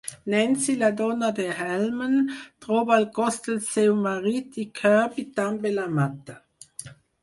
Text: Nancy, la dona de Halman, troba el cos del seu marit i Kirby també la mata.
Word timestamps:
Nancy, 0.33 0.73
la 0.83 0.87
dona 1.01 1.29
de 1.39 1.45
Halman, 1.57 2.17
troba 2.67 2.97
el 2.97 3.07
cos 3.21 3.39
del 3.51 3.63
seu 3.69 3.97
marit 4.09 4.61
i 4.67 4.69
Kirby 4.83 5.31
també 5.41 5.79
la 5.81 5.89
mata. 6.03 6.45